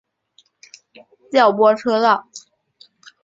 [1.31, 2.27] 调拨车道。